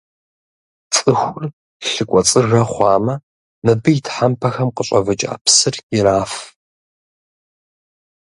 Цӏыхур 0.93 1.43
лъы 1.91 2.03
кӏуэцӏыжэ 2.09 2.61
хъуамэ, 2.71 3.15
мыбы 3.63 3.89
и 3.97 3.99
тхьэмпэхэм 4.05 4.69
къыщӏэвыкӏа 4.75 5.33
псыр 5.43 5.75
ираф. 5.97 6.33